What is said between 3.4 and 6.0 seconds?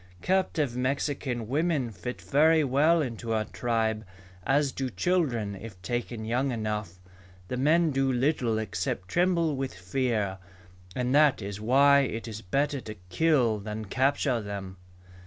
tribe, as do children if